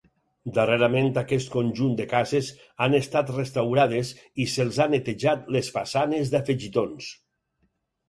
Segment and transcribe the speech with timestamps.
[0.53, 2.49] Darrerament aquest conjunt de cases
[2.87, 4.13] han estat restaurades
[4.47, 7.17] i se'ls ha netejat les façanes d'afegitons.